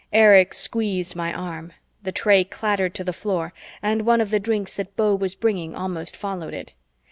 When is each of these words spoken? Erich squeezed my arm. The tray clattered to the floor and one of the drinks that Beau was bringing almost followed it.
Erich 0.11 0.51
squeezed 0.55 1.15
my 1.15 1.31
arm. 1.31 1.73
The 2.01 2.11
tray 2.11 2.43
clattered 2.43 2.95
to 2.95 3.03
the 3.03 3.13
floor 3.13 3.53
and 3.83 4.01
one 4.03 4.19
of 4.19 4.31
the 4.31 4.39
drinks 4.39 4.73
that 4.77 4.95
Beau 4.95 5.13
was 5.13 5.35
bringing 5.35 5.75
almost 5.75 6.17
followed 6.17 6.55
it. 6.55 6.73